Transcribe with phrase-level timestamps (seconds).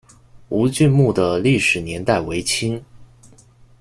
[0.49, 2.83] 吴郡墓的历史年代为清。